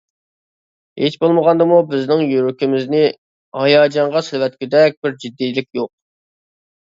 ھېچ 1.01 1.15
بولمىغاندىمۇ 1.23 1.75
بىزنىڭ 1.91 2.23
يۈرىكىمىزنى 2.31 3.01
ھاياجانغا 3.59 4.23
سېلىۋەتكۈدەك 4.29 4.97
بىر 5.05 5.15
جىددىيلىك 5.25 5.69
يوق. 5.81 5.93